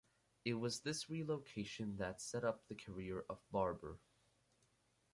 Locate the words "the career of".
2.67-3.37